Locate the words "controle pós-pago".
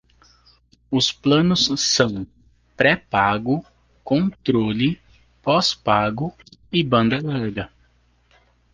4.03-6.33